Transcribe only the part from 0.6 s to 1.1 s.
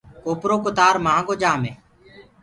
ڪو تآر